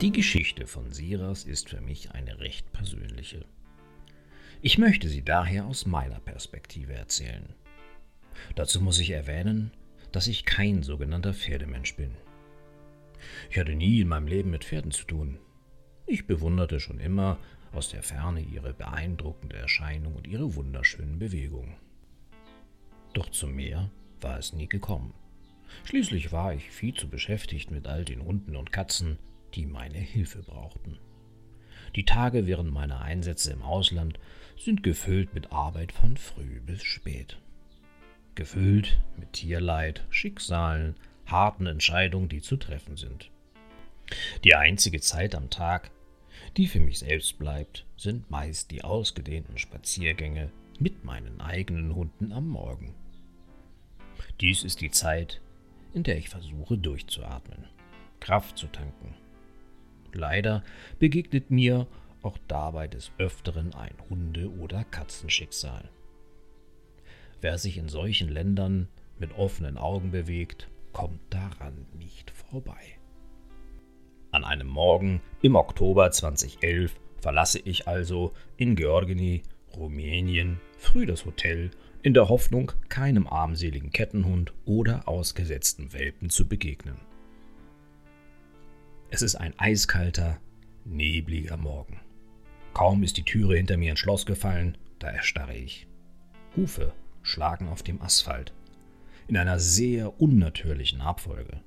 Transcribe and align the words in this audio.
Die 0.00 0.12
Geschichte 0.12 0.66
von 0.66 0.90
Siras 0.92 1.44
ist 1.44 1.68
für 1.68 1.82
mich 1.82 2.12
eine 2.12 2.40
recht 2.40 2.72
persönliche. 2.72 3.44
Ich 4.62 4.78
möchte 4.78 5.10
sie 5.10 5.22
daher 5.22 5.66
aus 5.66 5.84
meiner 5.84 6.20
Perspektive 6.20 6.94
erzählen. 6.94 7.54
Dazu 8.54 8.80
muss 8.80 8.98
ich 8.98 9.10
erwähnen, 9.10 9.72
dass 10.10 10.26
ich 10.26 10.46
kein 10.46 10.82
sogenannter 10.82 11.34
Pferdemensch 11.34 11.96
bin. 11.96 12.12
Ich 13.50 13.58
hatte 13.58 13.74
nie 13.74 14.00
in 14.00 14.08
meinem 14.08 14.26
Leben 14.26 14.50
mit 14.50 14.64
Pferden 14.64 14.90
zu 14.90 15.04
tun. 15.04 15.38
Ich 16.06 16.26
bewunderte 16.26 16.80
schon 16.80 16.98
immer 16.98 17.36
aus 17.70 17.90
der 17.90 18.02
Ferne 18.02 18.40
ihre 18.40 18.72
beeindruckende 18.72 19.56
Erscheinung 19.56 20.16
und 20.16 20.26
ihre 20.26 20.54
wunderschönen 20.54 21.18
Bewegungen. 21.18 21.76
Doch 23.12 23.28
zu 23.28 23.46
mehr 23.46 23.90
war 24.22 24.38
es 24.38 24.54
nie 24.54 24.66
gekommen. 24.66 25.12
Schließlich 25.84 26.32
war 26.32 26.54
ich 26.54 26.70
viel 26.70 26.94
zu 26.94 27.06
beschäftigt 27.06 27.70
mit 27.70 27.86
all 27.86 28.06
den 28.06 28.24
Hunden 28.24 28.56
und 28.56 28.72
Katzen, 28.72 29.18
die 29.54 29.66
meine 29.66 29.98
Hilfe 29.98 30.42
brauchten. 30.42 30.98
Die 31.96 32.04
Tage 32.04 32.46
während 32.46 32.72
meiner 32.72 33.00
Einsätze 33.00 33.52
im 33.52 33.62
Ausland 33.62 34.18
sind 34.56 34.82
gefüllt 34.82 35.34
mit 35.34 35.52
Arbeit 35.52 35.92
von 35.92 36.16
früh 36.16 36.60
bis 36.60 36.82
spät. 36.82 37.38
Gefüllt 38.34 39.00
mit 39.16 39.32
Tierleid, 39.32 40.04
Schicksalen, 40.10 40.94
harten 41.26 41.66
Entscheidungen, 41.66 42.28
die 42.28 42.40
zu 42.40 42.56
treffen 42.56 42.96
sind. 42.96 43.30
Die 44.44 44.54
einzige 44.54 45.00
Zeit 45.00 45.34
am 45.34 45.50
Tag, 45.50 45.90
die 46.56 46.66
für 46.66 46.80
mich 46.80 47.00
selbst 47.00 47.38
bleibt, 47.38 47.86
sind 47.96 48.30
meist 48.30 48.70
die 48.70 48.82
ausgedehnten 48.82 49.58
Spaziergänge 49.58 50.50
mit 50.78 51.04
meinen 51.04 51.40
eigenen 51.40 51.94
Hunden 51.94 52.32
am 52.32 52.48
Morgen. 52.48 52.94
Dies 54.40 54.64
ist 54.64 54.80
die 54.80 54.90
Zeit, 54.90 55.40
in 55.92 56.02
der 56.02 56.16
ich 56.16 56.28
versuche 56.28 56.78
durchzuatmen, 56.78 57.66
Kraft 58.20 58.56
zu 58.56 58.66
tanken. 58.68 59.14
Leider 60.14 60.62
begegnet 60.98 61.50
mir 61.50 61.86
auch 62.22 62.38
dabei 62.48 62.88
des 62.88 63.12
Öfteren 63.18 63.74
ein 63.74 63.94
Hunde- 64.08 64.50
oder 64.50 64.84
Katzenschicksal. 64.84 65.88
Wer 67.40 67.56
sich 67.58 67.78
in 67.78 67.88
solchen 67.88 68.28
Ländern 68.28 68.88
mit 69.18 69.36
offenen 69.38 69.78
Augen 69.78 70.10
bewegt, 70.10 70.68
kommt 70.92 71.20
daran 71.30 71.86
nicht 71.98 72.30
vorbei. 72.30 72.98
An 74.32 74.44
einem 74.44 74.68
Morgen 74.68 75.20
im 75.42 75.56
Oktober 75.56 76.10
2011 76.10 76.94
verlasse 77.20 77.58
ich 77.58 77.88
also 77.88 78.32
in 78.56 78.76
Georgini, 78.76 79.42
Rumänien, 79.76 80.60
früh 80.78 81.06
das 81.06 81.24
Hotel, 81.24 81.70
in 82.02 82.14
der 82.14 82.28
Hoffnung, 82.28 82.72
keinem 82.88 83.26
armseligen 83.26 83.90
Kettenhund 83.90 84.52
oder 84.64 85.06
ausgesetzten 85.06 85.92
Welpen 85.92 86.30
zu 86.30 86.46
begegnen. 86.48 87.09
Es 89.12 89.22
ist 89.22 89.34
ein 89.34 89.58
eiskalter, 89.58 90.38
nebliger 90.84 91.56
Morgen. 91.56 91.98
Kaum 92.74 93.02
ist 93.02 93.16
die 93.16 93.24
Türe 93.24 93.56
hinter 93.56 93.76
mir 93.76 93.90
ins 93.90 93.98
Schloss 93.98 94.24
gefallen, 94.24 94.78
da 95.00 95.08
erstarre 95.08 95.56
ich. 95.56 95.88
Hufe 96.56 96.92
schlagen 97.22 97.68
auf 97.68 97.82
dem 97.82 98.00
Asphalt, 98.00 98.52
in 99.26 99.36
einer 99.36 99.58
sehr 99.58 100.20
unnatürlichen 100.20 101.00
Abfolge. 101.00 101.60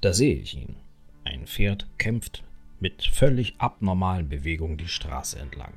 Da 0.00 0.14
sehe 0.14 0.36
ich 0.36 0.56
ihn. 0.56 0.76
Ein 1.24 1.46
Pferd 1.46 1.86
kämpft 1.98 2.44
mit 2.80 3.02
völlig 3.02 3.56
abnormalen 3.58 4.30
Bewegungen 4.30 4.78
die 4.78 4.88
Straße 4.88 5.38
entlang. 5.38 5.74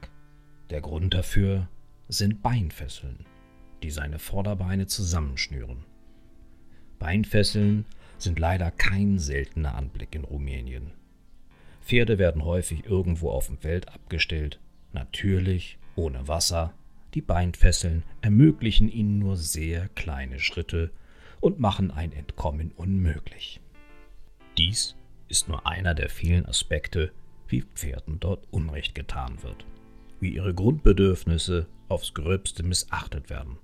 Der 0.69 0.79
Grund 0.79 1.13
dafür 1.13 1.67
sind 2.07 2.41
Beinfesseln, 2.41 3.25
die 3.83 3.91
seine 3.91 4.19
Vorderbeine 4.19 4.87
zusammenschnüren. 4.87 5.83
Beinfesseln 6.97 7.85
sind 8.21 8.39
leider 8.39 8.71
kein 8.71 9.19
seltener 9.19 9.75
Anblick 9.75 10.15
in 10.15 10.23
Rumänien. 10.23 10.91
Pferde 11.81 12.17
werden 12.19 12.45
häufig 12.45 12.85
irgendwo 12.85 13.29
auf 13.31 13.47
dem 13.47 13.57
Feld 13.57 13.89
abgestellt, 13.89 14.59
natürlich, 14.93 15.77
ohne 15.95 16.27
Wasser. 16.27 16.73
Die 17.13 17.21
Beinfesseln 17.21 18.03
ermöglichen 18.21 18.89
ihnen 18.89 19.19
nur 19.19 19.35
sehr 19.35 19.89
kleine 19.89 20.39
Schritte 20.39 20.91
und 21.41 21.59
machen 21.59 21.91
ein 21.91 22.13
Entkommen 22.13 22.71
unmöglich. 22.77 23.59
Dies 24.57 24.95
ist 25.27 25.49
nur 25.49 25.65
einer 25.65 25.93
der 25.93 26.09
vielen 26.09 26.45
Aspekte, 26.45 27.11
wie 27.47 27.63
Pferden 27.63 28.19
dort 28.19 28.45
Unrecht 28.51 28.95
getan 28.95 29.41
wird, 29.43 29.65
wie 30.19 30.35
ihre 30.35 30.53
Grundbedürfnisse 30.53 31.67
aufs 31.89 32.13
gröbste 32.13 32.63
missachtet 32.63 33.29
werden. 33.29 33.57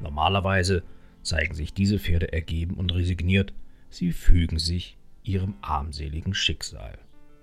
Normalerweise 0.00 0.82
zeigen 1.26 1.54
sich 1.54 1.74
diese 1.74 1.98
Pferde 1.98 2.32
ergeben 2.32 2.74
und 2.74 2.94
resigniert, 2.94 3.52
sie 3.90 4.12
fügen 4.12 4.58
sich 4.58 4.96
ihrem 5.22 5.54
armseligen 5.60 6.34
Schicksal. 6.34 6.98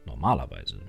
Normalerweise. 0.05 0.79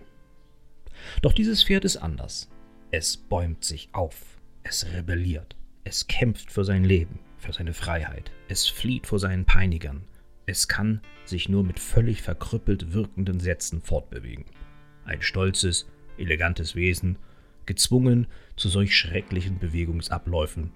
Doch 1.23 1.33
dieses 1.33 1.63
Pferd 1.65 1.85
ist 1.85 1.97
anders. 1.97 2.49
Es 2.91 3.17
bäumt 3.17 3.65
sich 3.65 3.89
auf, 3.93 4.39
es 4.63 4.87
rebelliert, 4.93 5.57
es 5.83 6.07
kämpft 6.07 6.53
für 6.53 6.65
sein 6.65 6.85
Leben, 6.85 7.19
für 7.39 7.53
seine 7.53 7.75
Freiheit, 7.75 8.31
es 8.49 8.69
flieht 8.69 9.07
vor 9.07 9.19
seinen 9.19 9.45
Peinigern, 9.45 10.05
es 10.47 10.69
kann 10.69 11.01
sich 11.25 11.49
nur 11.49 11.65
mit 11.65 11.81
völlig 11.81 12.23
verkrüppelt 12.23 12.93
wirkenden 12.93 13.41
Sätzen 13.41 13.81
fortbewegen. 13.81 14.45
Ein 15.05 15.23
stolzes, 15.23 15.87
elegantes 16.19 16.77
Wesen, 16.77 17.19
gezwungen 17.67 18.27
zu 18.57 18.69
solch 18.69 18.97
schrecklichen 18.97 19.59
Bewegungsabläufen, 19.59 20.71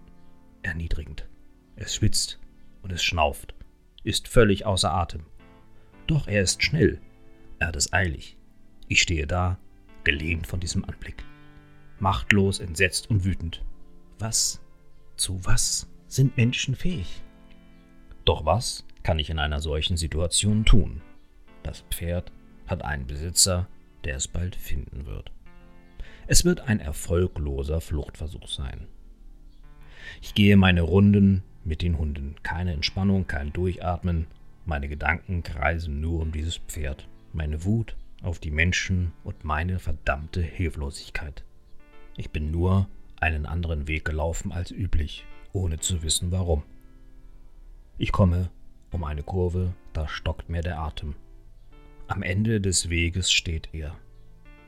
erniedrigend. 0.63 1.29
Es 1.81 1.95
schwitzt 1.95 2.41
und 2.83 2.91
es 2.91 3.05
schnauft, 3.05 3.55
ist 4.03 4.27
völlig 4.27 4.67
außer 4.67 4.93
Atem. 4.93 5.23
Doch 6.09 6.27
er 6.27 6.43
ist 6.43 6.65
schnell, 6.65 7.01
er 7.61 7.69
hat 7.69 7.77
es 7.77 7.93
eilig. 7.93 8.37
Ich 8.89 9.01
stehe 9.01 9.29
da, 9.29 9.59
gelähmt 10.03 10.49
von 10.49 10.59
diesem 10.59 10.85
Anblick. 10.85 11.23
Machtlos, 12.01 12.59
entsetzt 12.59 13.11
und 13.11 13.25
wütend. 13.25 13.65
Was, 14.19 14.61
zu 15.17 15.45
was 15.45 15.89
sind 16.09 16.37
Menschen 16.37 16.75
fähig? 16.75 17.23
Doch 18.25 18.45
was 18.45 18.85
kann 19.05 19.21
ich 19.21 19.31
in 19.31 19.39
einer 19.39 19.61
solchen 19.61 19.97
Situation 19.97 20.65
tun? 20.65 21.01
Das 21.63 21.85
Pferd 21.93 22.33
hat 22.67 22.83
einen 22.85 23.07
Besitzer, 23.07 23.69
der 24.03 24.17
es 24.17 24.27
bald 24.27 24.57
finden 24.57 25.07
wird. 25.07 25.31
Es 26.27 26.45
wird 26.45 26.63
ein 26.63 26.81
erfolgloser 26.81 27.81
Fluchtversuch 27.81 28.49
sein. 28.49 28.89
Ich 30.21 30.35
gehe 30.35 30.57
meine 30.57 30.83
Runden 30.83 31.45
mit 31.65 31.83
den 31.83 31.99
Hunden. 31.99 32.37
Keine 32.43 32.73
Entspannung, 32.73 33.27
kein 33.27 33.53
Durchatmen. 33.53 34.27
Meine 34.65 34.89
Gedanken 34.89 35.43
kreisen 35.43 36.01
nur 36.01 36.21
um 36.21 36.33
dieses 36.33 36.59
Pferd. 36.59 37.09
Meine 37.33 37.65
Wut 37.65 37.97
auf 38.23 38.39
die 38.39 38.51
Menschen 38.51 39.13
und 39.25 39.45
meine 39.45 39.79
verdammte 39.79 40.43
Hilflosigkeit. 40.43 41.45
Ich 42.17 42.31
bin 42.31 42.51
nur 42.51 42.89
einen 43.21 43.47
anderen 43.47 43.87
Weg 43.89 44.05
gelaufen 44.05 44.53
als 44.53 44.71
üblich, 44.71 45.25
ohne 45.53 45.79
zu 45.79 46.03
wissen 46.03 46.31
warum. 46.31 46.63
Ich 47.97 48.13
komme 48.13 48.51
um 48.91 49.05
eine 49.05 49.23
Kurve, 49.23 49.75
da 49.93 50.09
stockt 50.09 50.49
mir 50.49 50.63
der 50.63 50.79
Atem. 50.79 51.15
Am 52.07 52.23
Ende 52.23 52.61
des 52.61 52.89
Weges 52.89 53.31
steht 53.31 53.69
er. 53.73 53.97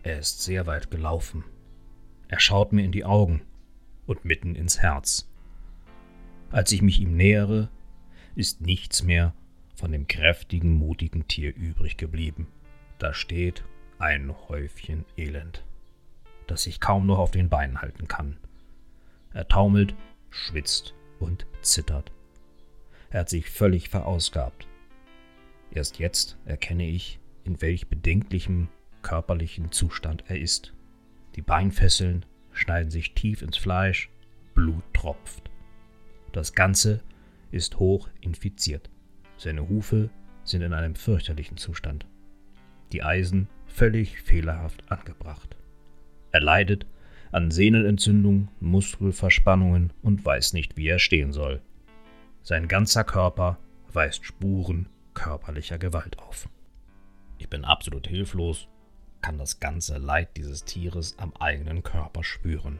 Er 0.02 0.18
ist 0.18 0.42
sehr 0.42 0.66
weit 0.66 0.90
gelaufen. 0.90 1.44
Er 2.28 2.40
schaut 2.40 2.72
mir 2.72 2.84
in 2.84 2.92
die 2.92 3.04
Augen 3.04 3.42
und 4.06 4.24
mitten 4.24 4.54
ins 4.54 4.80
Herz. 4.80 5.29
Als 6.50 6.72
ich 6.72 6.82
mich 6.82 7.00
ihm 7.00 7.16
nähere, 7.16 7.68
ist 8.34 8.60
nichts 8.60 9.04
mehr 9.04 9.34
von 9.76 9.92
dem 9.92 10.08
kräftigen, 10.08 10.72
mutigen 10.72 11.28
Tier 11.28 11.54
übrig 11.54 11.96
geblieben. 11.96 12.48
Da 12.98 13.14
steht 13.14 13.64
ein 13.98 14.34
Häufchen 14.48 15.04
Elend, 15.16 15.64
das 16.48 16.64
sich 16.64 16.80
kaum 16.80 17.06
noch 17.06 17.18
auf 17.18 17.30
den 17.30 17.48
Beinen 17.48 17.80
halten 17.80 18.08
kann. 18.08 18.36
Er 19.32 19.46
taumelt, 19.46 19.94
schwitzt 20.30 20.94
und 21.20 21.46
zittert. 21.62 22.10
Er 23.10 23.20
hat 23.20 23.28
sich 23.28 23.48
völlig 23.48 23.88
verausgabt. 23.88 24.66
Erst 25.70 25.98
jetzt 25.98 26.36
erkenne 26.46 26.88
ich, 26.88 27.20
in 27.44 27.62
welch 27.62 27.88
bedenklichem 27.88 28.68
körperlichen 29.02 29.70
Zustand 29.70 30.24
er 30.26 30.40
ist. 30.40 30.74
Die 31.36 31.42
Beinfesseln 31.42 32.26
schneiden 32.52 32.90
sich 32.90 33.14
tief 33.14 33.42
ins 33.42 33.56
Fleisch, 33.56 34.10
Blut 34.54 34.82
tropft. 34.92 35.49
Das 36.32 36.52
Ganze 36.52 37.00
ist 37.50 37.78
hoch 37.78 38.08
infiziert. 38.20 38.88
Seine 39.36 39.68
Hufe 39.68 40.10
sind 40.44 40.62
in 40.62 40.72
einem 40.72 40.94
fürchterlichen 40.94 41.56
Zustand. 41.56 42.06
Die 42.92 43.02
Eisen 43.02 43.48
völlig 43.66 44.20
fehlerhaft 44.22 44.90
angebracht. 44.90 45.56
Er 46.30 46.40
leidet 46.40 46.86
an 47.32 47.50
Sehnenentzündung, 47.50 48.48
Muskelverspannungen 48.60 49.92
und 50.02 50.24
weiß 50.24 50.52
nicht, 50.52 50.76
wie 50.76 50.88
er 50.88 50.98
stehen 50.98 51.32
soll. 51.32 51.60
Sein 52.42 52.68
ganzer 52.68 53.04
Körper 53.04 53.58
weist 53.92 54.24
Spuren 54.24 54.88
körperlicher 55.14 55.78
Gewalt 55.78 56.18
auf. 56.18 56.48
Ich 57.38 57.48
bin 57.48 57.64
absolut 57.64 58.06
hilflos, 58.06 58.68
kann 59.20 59.38
das 59.38 59.58
ganze 59.58 59.98
Leid 59.98 60.36
dieses 60.36 60.64
Tieres 60.64 61.18
am 61.18 61.32
eigenen 61.38 61.82
Körper 61.82 62.22
spüren. 62.22 62.78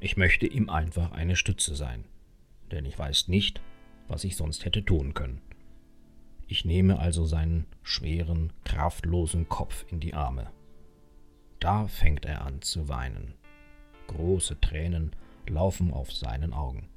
Ich 0.00 0.16
möchte 0.16 0.46
ihm 0.46 0.70
einfach 0.70 1.12
eine 1.12 1.36
Stütze 1.36 1.74
sein 1.74 2.04
denn 2.74 2.84
ich 2.84 2.98
weiß 2.98 3.28
nicht, 3.28 3.60
was 4.08 4.24
ich 4.24 4.36
sonst 4.36 4.64
hätte 4.64 4.84
tun 4.84 5.14
können. 5.14 5.40
Ich 6.46 6.64
nehme 6.64 6.98
also 6.98 7.24
seinen 7.24 7.66
schweren, 7.82 8.52
kraftlosen 8.64 9.48
Kopf 9.48 9.86
in 9.90 10.00
die 10.00 10.14
Arme. 10.14 10.50
Da 11.60 11.86
fängt 11.86 12.26
er 12.26 12.44
an 12.44 12.60
zu 12.60 12.88
weinen. 12.88 13.34
Große 14.08 14.60
Tränen 14.60 15.12
laufen 15.48 15.92
auf 15.92 16.12
seinen 16.12 16.52
Augen. 16.52 16.88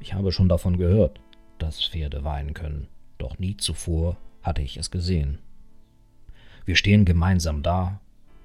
Ich 0.00 0.14
habe 0.14 0.32
schon 0.32 0.48
davon 0.48 0.78
gehört, 0.78 1.20
dass 1.58 1.84
Pferde 1.84 2.24
weinen 2.24 2.54
können, 2.54 2.88
doch 3.18 3.38
nie 3.38 3.56
zuvor 3.56 4.16
hatte 4.42 4.62
ich 4.62 4.78
es 4.78 4.90
gesehen. 4.90 5.38
Wir 6.64 6.76
stehen 6.76 7.04
gemeinsam 7.04 7.62
da, 7.62 8.00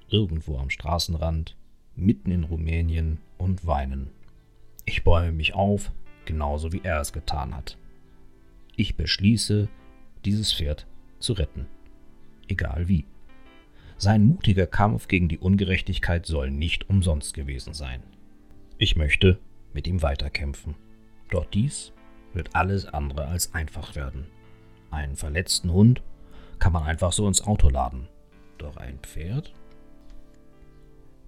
irgendwo 0.08 0.58
am 0.58 0.70
Straßenrand, 0.70 1.56
mitten 1.96 2.30
in 2.30 2.44
Rumänien 2.44 3.18
und 3.38 3.66
weinen. 3.66 4.10
Ich 4.84 5.04
bäume 5.04 5.32
mich 5.32 5.54
auf, 5.54 5.90
genauso 6.26 6.72
wie 6.72 6.82
er 6.82 7.00
es 7.00 7.12
getan 7.12 7.54
hat. 7.54 7.78
Ich 8.76 8.96
beschließe, 8.96 9.68
dieses 10.24 10.52
Pferd 10.52 10.86
zu 11.18 11.34
retten. 11.34 11.66
Egal 12.48 12.88
wie. 12.88 13.06
Sein 13.96 14.24
mutiger 14.24 14.66
Kampf 14.66 15.08
gegen 15.08 15.28
die 15.28 15.38
Ungerechtigkeit 15.38 16.26
soll 16.26 16.50
nicht 16.50 16.88
umsonst 16.88 17.34
gewesen 17.34 17.74
sein. 17.74 18.02
Ich 18.78 18.96
möchte 18.96 19.38
mit 19.72 19.86
ihm 19.86 20.02
weiterkämpfen. 20.02 20.74
Doch 21.30 21.46
dies 21.46 21.92
wird 22.32 22.54
alles 22.54 22.86
andere 22.86 23.26
als 23.26 23.54
einfach 23.54 23.94
werden. 23.94 24.26
Einen 24.90 25.16
verletzten 25.16 25.72
Hund 25.72 26.02
kann 26.58 26.72
man 26.72 26.82
einfach 26.82 27.12
so 27.12 27.28
ins 27.28 27.42
Auto 27.42 27.68
laden. 27.68 28.08
Doch 28.58 28.76
ein 28.76 28.98
Pferd? 28.98 29.52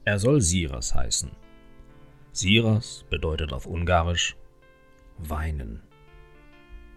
Er 0.05 0.19
soll 0.19 0.41
Siras 0.41 0.95
heißen. 0.95 1.31
Siras 2.33 3.05
bedeutet 3.09 3.53
auf 3.53 3.67
Ungarisch 3.67 4.37
weinen. 5.19 5.81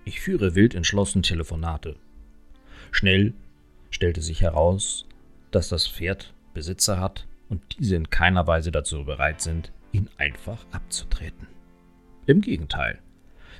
Ich 0.06 0.22
führe 0.22 0.56
wild 0.56 0.76
entschlossen 0.76 1.24
Telefonate. 1.24 1.98
Schnell 2.92 3.34
stellte 3.90 4.22
sich 4.22 4.42
heraus, 4.42 5.06
dass 5.52 5.70
das 5.70 5.88
Pferd 5.88 6.34
Besitzer 6.54 7.00
hat 7.00 7.28
und 7.50 7.62
diese 7.78 7.96
in 7.96 8.10
keiner 8.10 8.48
Weise 8.48 8.72
dazu 8.72 9.04
bereit 9.06 9.42
sind, 9.42 9.72
ihn 9.92 10.10
einfach 10.18 10.66
abzutreten. 10.72 11.48
Im 12.26 12.42
Gegenteil, 12.42 13.00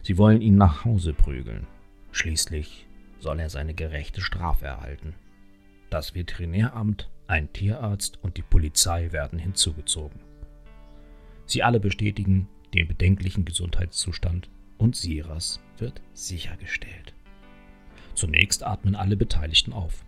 sie 0.02 0.18
wollen 0.18 0.42
ihn 0.42 0.56
nach 0.56 0.84
Hause 0.86 1.14
prügeln. 1.14 1.68
Schließlich 2.12 2.88
soll 3.20 3.40
er 3.40 3.50
seine 3.50 3.74
gerechte 3.74 4.22
Strafe 4.22 4.66
erhalten. 4.66 5.16
Das 5.90 6.16
Veterinäramt, 6.16 7.10
ein 7.28 7.52
Tierarzt 7.54 8.20
und 8.22 8.38
die 8.38 8.42
Polizei 8.42 9.12
werden 9.12 9.40
hinzugezogen. 9.40 10.20
Sie 11.46 11.64
alle 11.64 11.80
bestätigen 11.80 12.48
den 12.74 12.88
bedenklichen 12.88 13.46
Gesundheitszustand 13.46 14.50
und 14.78 14.96
Siras 14.96 15.60
wird 15.78 16.02
sichergestellt. 16.14 17.14
Zunächst 18.14 18.64
atmen 18.64 18.96
alle 18.96 19.16
Beteiligten 19.16 19.74
auf. 19.74 20.04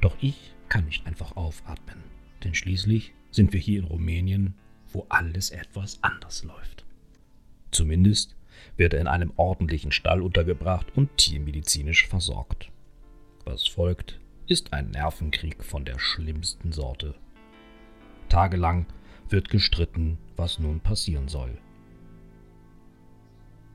Doch 0.00 0.16
ich 0.20 0.54
kann 0.68 0.84
nicht 0.86 1.06
einfach 1.06 1.36
aufatmen, 1.36 2.02
denn 2.44 2.54
schließlich 2.54 3.12
sind 3.30 3.52
wir 3.52 3.60
hier 3.60 3.80
in 3.80 3.84
Rumänien, 3.84 4.54
wo 4.92 5.06
alles 5.08 5.50
etwas 5.50 5.98
anders 6.02 6.44
läuft. 6.44 6.84
Zumindest 7.70 8.36
wird 8.76 8.94
er 8.94 9.00
in 9.00 9.06
einem 9.06 9.32
ordentlichen 9.36 9.92
Stall 9.92 10.22
untergebracht 10.22 10.86
und 10.94 11.16
tiermedizinisch 11.16 12.06
versorgt. 12.06 12.70
Was 13.44 13.66
folgt, 13.66 14.20
ist 14.46 14.72
ein 14.72 14.90
Nervenkrieg 14.90 15.64
von 15.64 15.84
der 15.84 15.98
schlimmsten 15.98 16.72
Sorte. 16.72 17.14
Tagelang 18.28 18.86
wird 19.28 19.48
gestritten, 19.48 20.18
was 20.36 20.58
nun 20.58 20.80
passieren 20.80 21.28
soll. 21.28 21.58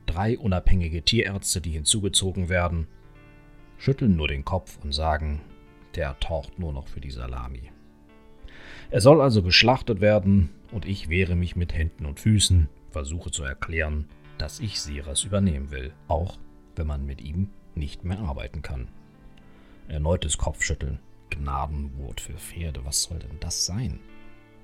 Drei 0.08 0.38
unabhängige 0.38 1.02
Tierärzte, 1.02 1.60
die 1.60 1.72
hinzugezogen 1.72 2.48
werden, 2.48 2.88
schütteln 3.76 4.16
nur 4.16 4.26
den 4.26 4.42
Kopf 4.42 4.78
und 4.82 4.92
sagen, 4.92 5.42
der 5.96 6.18
taucht 6.18 6.58
nur 6.58 6.72
noch 6.72 6.88
für 6.88 7.00
die 7.00 7.10
Salami. 7.10 7.70
Er 8.90 9.02
soll 9.02 9.20
also 9.20 9.42
geschlachtet 9.42 10.00
werden 10.00 10.48
und 10.72 10.86
ich 10.86 11.10
wehre 11.10 11.36
mich 11.36 11.56
mit 11.56 11.74
Händen 11.74 12.06
und 12.06 12.20
Füßen, 12.20 12.70
versuche 12.90 13.30
zu 13.30 13.44
erklären, 13.44 14.06
dass 14.38 14.60
ich 14.60 14.80
Siras 14.80 15.24
übernehmen 15.24 15.70
will, 15.70 15.92
auch 16.08 16.38
wenn 16.74 16.86
man 16.86 17.04
mit 17.04 17.20
ihm 17.20 17.50
nicht 17.74 18.02
mehr 18.02 18.20
arbeiten 18.20 18.62
kann. 18.62 18.88
Erneutes 19.88 20.38
Kopfschütteln. 20.38 21.00
Gnadenwort 21.28 22.22
für 22.22 22.38
Pferde, 22.38 22.82
was 22.86 23.02
soll 23.02 23.18
denn 23.18 23.38
das 23.40 23.66
sein? 23.66 24.00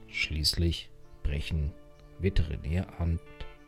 Schließlich 0.08 0.88
brechen 1.22 1.70
Veterinäramt 2.18 3.20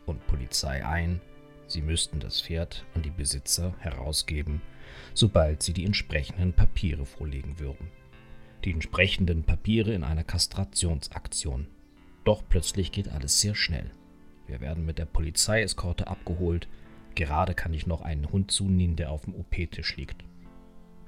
und 0.06 0.26
Polizei 0.26 0.86
ein. 0.86 1.20
Sie 1.66 1.82
müssten 1.82 2.20
das 2.20 2.40
Pferd 2.40 2.84
an 2.94 3.02
die 3.02 3.10
Besitzer 3.10 3.74
herausgeben, 3.78 4.62
sobald 5.14 5.62
sie 5.62 5.72
die 5.72 5.84
entsprechenden 5.84 6.52
Papiere 6.52 7.06
vorlegen 7.06 7.58
würden. 7.58 7.90
Die 8.64 8.70
entsprechenden 8.70 9.44
Papiere 9.44 9.92
in 9.92 10.04
einer 10.04 10.24
Kastrationsaktion. 10.24 11.66
Doch 12.24 12.42
plötzlich 12.48 12.92
geht 12.92 13.08
alles 13.08 13.40
sehr 13.40 13.54
schnell. 13.54 13.90
Wir 14.46 14.60
werden 14.60 14.84
mit 14.84 14.98
der 14.98 15.06
Polizeieskorte 15.06 16.06
abgeholt. 16.06 16.68
Gerade 17.14 17.54
kann 17.54 17.74
ich 17.74 17.86
noch 17.86 18.02
einen 18.02 18.30
Hund 18.30 18.50
zunehmen, 18.50 18.96
der 18.96 19.10
auf 19.10 19.24
dem 19.24 19.34
OP-Tisch 19.34 19.96
liegt. 19.96 20.24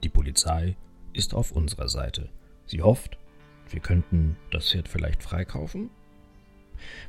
Die 0.03 0.09
Polizei 0.09 0.77
ist 1.13 1.35
auf 1.35 1.53
unserer 1.53 1.89
Seite. 1.89 2.31
Sie 2.67 2.83
hofft, 2.83 3.19
wir 3.71 3.81
könnten 3.81 4.37
das 4.51 4.71
Pferd 4.71 4.89
vielleicht 4.89 5.23
freikaufen? 5.23 5.91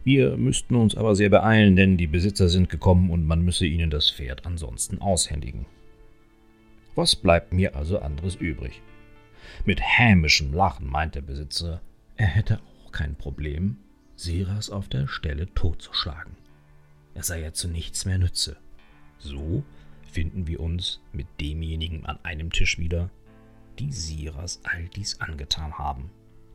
Wir 0.03 0.37
müssten 0.37 0.75
uns 0.75 0.95
aber 0.95 1.15
sehr 1.15 1.29
beeilen, 1.29 1.75
denn 1.75 1.97
die 1.97 2.07
Besitzer 2.07 2.49
sind 2.49 2.69
gekommen 2.69 3.09
und 3.09 3.25
man 3.25 3.41
müsse 3.41 3.65
ihnen 3.65 3.89
das 3.89 4.09
Pferd 4.09 4.45
ansonsten 4.45 4.99
aushändigen. 4.99 5.65
Was 6.95 7.15
bleibt 7.15 7.53
mir 7.53 7.75
also 7.75 7.99
anderes 7.99 8.35
übrig? 8.35 8.81
Mit 9.65 9.79
hämischem 9.81 10.53
Lachen 10.53 10.87
meint 10.87 11.15
der 11.15 11.21
Besitzer, 11.21 11.81
er 12.17 12.27
hätte 12.27 12.59
auch 12.59 12.91
kein 12.91 13.15
Problem, 13.15 13.77
Siras 14.15 14.69
auf 14.69 14.89
der 14.89 15.07
Stelle 15.07 15.53
totzuschlagen. 15.53 16.35
Er 17.13 17.23
sei 17.23 17.41
ja 17.41 17.53
zu 17.53 17.69
nichts 17.69 18.05
mehr 18.05 18.17
nütze. 18.17 18.57
So 19.17 19.63
finden 20.11 20.47
wir 20.47 20.59
uns 20.59 21.01
mit 21.13 21.27
demjenigen 21.39 22.05
an 22.05 22.19
einem 22.23 22.51
Tisch 22.51 22.79
wieder, 22.79 23.09
die 23.79 23.91
Siras 23.91 24.59
all 24.63 24.89
dies 24.95 25.21
angetan 25.21 25.77
haben, 25.77 26.09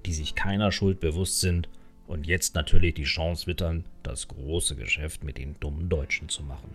die 0.05 0.12
sich 0.12 0.34
keiner 0.34 0.72
Schuld 0.72 1.00
bewusst 1.00 1.40
sind 1.40 1.69
und 2.06 2.26
jetzt 2.26 2.54
natürlich 2.54 2.94
die 2.94 3.04
Chance 3.04 3.46
wittern, 3.46 3.84
das 4.02 4.28
große 4.28 4.76
Geschäft 4.76 5.24
mit 5.24 5.38
den 5.38 5.58
dummen 5.60 5.88
Deutschen 5.88 6.28
zu 6.28 6.42
machen. 6.42 6.74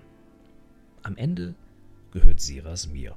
Am 1.03 1.15
Ende 1.17 1.55
gehört 2.11 2.41
Siras 2.41 2.87
mir. 2.87 3.15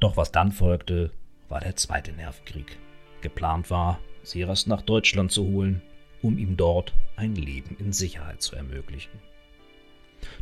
Doch 0.00 0.16
was 0.16 0.32
dann 0.32 0.52
folgte, 0.52 1.12
war 1.48 1.60
der 1.60 1.76
zweite 1.76 2.12
Nervenkrieg. 2.12 2.78
Geplant 3.20 3.70
war, 3.70 4.00
Siras 4.22 4.66
nach 4.66 4.82
Deutschland 4.82 5.30
zu 5.30 5.44
holen, 5.44 5.82
um 6.22 6.38
ihm 6.38 6.56
dort 6.56 6.94
ein 7.16 7.34
Leben 7.34 7.76
in 7.78 7.92
Sicherheit 7.92 8.42
zu 8.42 8.56
ermöglichen. 8.56 9.18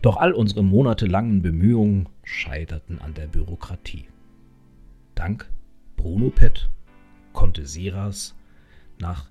Doch 0.02 0.16
all 0.16 0.32
unsere 0.32 0.62
monatelangen 0.62 1.42
Bemühungen 1.42 2.08
scheiterten 2.22 3.00
an 3.00 3.14
der 3.14 3.26
Bürokratie. 3.26 4.08
Dank 5.14 5.50
Bruno 5.96 6.30
Pett 6.30 6.70
konnte 7.32 7.66
Siras 7.66 8.34
nach 8.98 9.28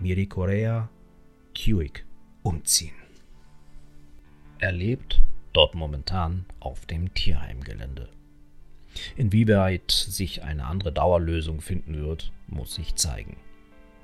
Miricorea 0.00 0.88
Cuic 1.54 2.06
umziehen. 2.42 2.94
Er 4.58 4.72
lebt 4.72 5.22
dort 5.52 5.74
momentan 5.74 6.46
auf 6.58 6.86
dem 6.86 7.12
Tierheimgelände. 7.12 8.08
Inwieweit 9.16 9.90
sich 9.90 10.42
eine 10.42 10.64
andere 10.64 10.90
Dauerlösung 10.90 11.60
finden 11.60 11.98
wird, 11.98 12.32
muss 12.46 12.76
sich 12.76 12.94
zeigen. 12.94 13.36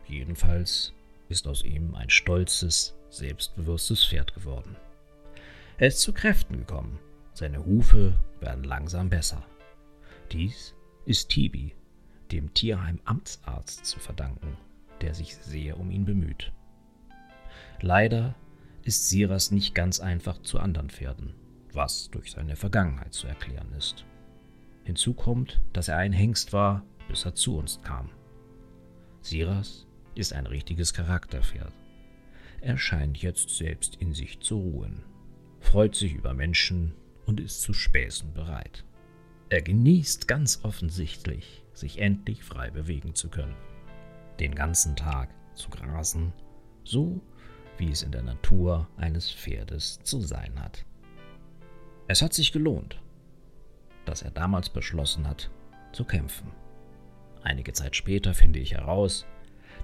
Jedenfalls 0.07 0.93
ist 1.31 1.49
aus 1.49 1.65
ihm 1.65 1.95
ein 1.95 2.11
stolzes, 2.11 2.95
selbstbewusstes 3.09 4.05
Pferd 4.05 4.35
geworden. 4.35 4.77
Er 5.79 5.89
ist 5.89 6.03
zu 6.03 6.13
Kräften 6.13 6.59
gekommen, 6.59 6.99
seine 7.33 7.65
Hufe 7.65 8.19
werden 8.41 8.65
langsam 8.65 9.09
besser. 9.09 9.43
Dies 10.31 10.75
ist 11.07 11.31
Tibi, 11.31 11.75
dem 12.33 12.53
Tierheim-Amtsarzt, 12.53 13.87
zu 13.87 13.99
verdanken, 13.99 14.57
der 15.01 15.15
sich 15.15 15.37
sehr 15.37 15.79
um 15.79 15.91
ihn 15.91 16.05
bemüht. 16.05 16.53
Leider 17.81 18.35
ist 18.83 19.09
Siras 19.09 19.51
nicht 19.51 19.75
ganz 19.75 20.01
einfach 20.01 20.41
zu 20.43 20.59
anderen 20.59 20.91
Pferden, 20.91 21.35
was 21.73 22.11
durch 22.11 22.31
seine 22.33 22.57
Vergangenheit 22.57 23.13
zu 23.13 23.27
erklären 23.27 23.73
ist. 23.77 24.05
Hinzu 24.85 25.15
kommt, 25.15 25.61
dass 25.73 25.89
er 25.89 25.97
ein 25.97 26.13
Hengst 26.13 26.53
war, 26.53 26.85
bis 27.09 27.25
er 27.25 27.35
zu 27.35 27.57
uns 27.59 27.81
kam. 27.83 28.11
Siras 29.21 29.87
ist 30.15 30.33
ein 30.33 30.47
richtiges 30.47 30.95
Charakterpferd. 30.95 31.73
Er 32.61 32.79
scheint 32.79 33.19
jetzt 33.19 33.51
selbst 33.51 33.97
in 33.97 34.15
sich 34.15 34.41
zu 34.41 34.59
ruhen, 34.59 35.03
freut 35.61 35.95
sich 35.95 36.15
über 36.15 36.33
Menschen 36.33 36.95
und 37.27 37.41
ist 37.41 37.61
zu 37.61 37.73
Späßen 37.73 38.33
bereit. 38.33 38.85
Er 39.49 39.63
genießt 39.63 40.27
ganz 40.27 40.61
offensichtlich, 40.65 41.65
sich 41.73 41.99
endlich 41.99 42.43
frei 42.43 42.71
bewegen 42.71 43.15
zu 43.15 43.29
können. 43.29 43.55
Den 44.41 44.55
ganzen 44.55 44.97
Tag 44.97 45.31
zu 45.55 45.71
grasen, 45.71 46.33
so 46.85 47.21
wie 47.79 47.91
es 47.91 48.03
in 48.03 48.13
der 48.13 48.23
Natur 48.23 48.89
eines 48.97 49.31
Pferdes 49.33 50.01
zu 50.03 50.21
sein 50.21 50.61
hat. 50.63 50.85
Es 52.09 52.23
hat 52.23 52.33
sich 52.35 52.53
gelohnt. 52.53 53.01
dass 54.07 54.23
er 54.23 54.31
damals 54.31 54.71
beschlossen 54.71 55.27
hat, 55.27 55.51
zu 55.93 56.05
kämpfen. 56.05 56.53
Einige 57.43 57.73
Zeit 57.73 57.97
später 57.97 58.35
finde 58.35 58.61
ich 58.61 58.73
heraus, 58.73 59.27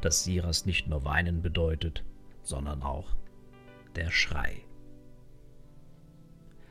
dass 0.00 0.24
Siras 0.24 0.64
nicht 0.64 0.88
nur 0.88 1.04
weinen 1.04 1.42
bedeutet, 1.42 2.04
sondern 2.42 2.82
auch 2.82 3.16
der 3.96 4.10
Schrei. 4.10 4.62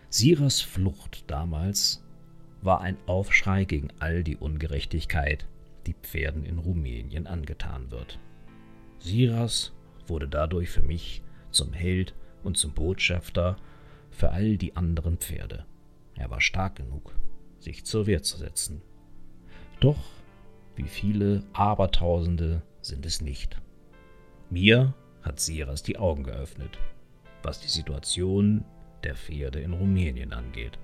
Siras 0.09 0.61
Flucht 0.61 1.29
damals 1.29 2.03
war 2.61 2.81
ein 2.81 2.97
Aufschrei 3.05 3.65
gegen 3.65 3.89
all 3.99 4.23
die 4.23 4.37
Ungerechtigkeit, 4.37 5.45
die 5.85 5.95
Pferden 5.95 6.45
in 6.45 6.57
Rumänien 6.57 7.27
angetan 7.27 7.91
wird. 7.91 8.19
Siras 8.99 9.73
wurde 10.07 10.27
dadurch 10.27 10.69
für 10.69 10.81
mich 10.81 11.23
zum 11.49 11.73
Held 11.73 12.13
und 12.43 12.57
zum 12.57 12.73
Botschafter 12.73 13.57
für 14.09 14.31
all 14.31 14.57
die 14.57 14.75
anderen 14.75 15.17
Pferde. 15.17 15.65
Er 16.15 16.29
war 16.29 16.41
stark 16.41 16.75
genug, 16.75 17.15
sich 17.59 17.85
zur 17.85 18.07
Wehr 18.07 18.21
zu 18.21 18.37
setzen. 18.37 18.81
Doch, 19.79 19.99
wie 20.75 20.87
viele 20.87 21.43
Abertausende 21.53 22.61
sind 22.81 23.05
es 23.05 23.21
nicht. 23.21 23.59
Mir 24.49 24.93
hat 25.21 25.39
Siras 25.39 25.83
die 25.83 25.97
Augen 25.97 26.23
geöffnet, 26.23 26.77
was 27.43 27.59
die 27.59 27.69
Situation 27.69 28.63
der 29.03 29.15
Pferde 29.15 29.59
in 29.59 29.73
Rumänien 29.73 30.33
angeht. 30.33 30.77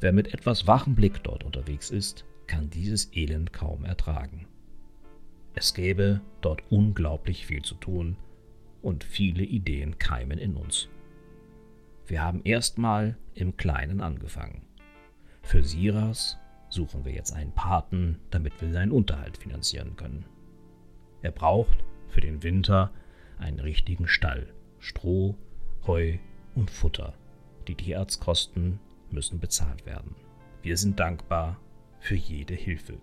Wer 0.00 0.12
mit 0.12 0.32
etwas 0.34 0.66
wachem 0.66 0.94
Blick 0.94 1.22
dort 1.24 1.44
unterwegs 1.44 1.90
ist, 1.90 2.24
kann 2.48 2.70
dieses 2.70 3.14
Elend 3.14 3.52
kaum 3.52 3.84
ertragen. 3.84 4.48
Es 5.54 5.74
gäbe 5.74 6.20
dort 6.40 6.62
unglaublich 6.70 7.46
viel 7.46 7.62
zu 7.62 7.74
tun 7.76 8.16
und 8.82 9.04
viele 9.04 9.44
Ideen 9.44 9.98
keimen 9.98 10.38
in 10.38 10.56
uns. 10.56 10.88
Wir 12.06 12.22
haben 12.22 12.40
erstmal 12.44 13.16
im 13.34 13.56
Kleinen 13.56 14.00
angefangen. 14.00 14.62
Für 15.42 15.62
Siras 15.62 16.38
suchen 16.68 17.04
wir 17.04 17.12
jetzt 17.12 17.32
einen 17.32 17.52
Paten, 17.52 18.18
damit 18.30 18.60
wir 18.60 18.72
seinen 18.72 18.92
Unterhalt 18.92 19.36
finanzieren 19.36 19.96
können. 19.96 20.24
Er 21.22 21.32
braucht 21.32 21.78
für 22.08 22.20
den 22.20 22.42
Winter 22.42 22.92
einen 23.38 23.60
richtigen 23.60 24.08
Stall, 24.08 24.52
Stroh, 24.78 25.36
Heu 25.86 26.18
und 26.54 26.70
Futter. 26.70 27.14
Die 27.66 27.74
Tierarztkosten 27.74 28.80
müssen 29.10 29.40
bezahlt 29.40 29.86
werden. 29.86 30.14
Wir 30.62 30.76
sind 30.76 31.00
dankbar 31.00 31.58
für 32.00 32.14
jede 32.16 32.54
Hilfe. 32.54 33.00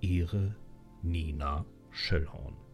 Ihre 0.00 0.56
Nina 1.02 1.64
Schöllhorn. 1.90 2.65